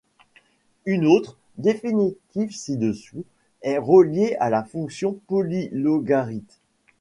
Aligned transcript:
Une 0.87 1.05
autre, 1.05 1.37
définie 1.59 2.17
ci-dessous, 2.49 3.23
est 3.61 3.77
reliée 3.77 4.35
à 4.39 4.49
la 4.49 4.63
fonction 4.63 5.13
polylogarithme. 5.27 6.47